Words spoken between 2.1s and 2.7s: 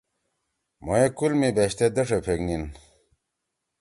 پھیگنیِن۔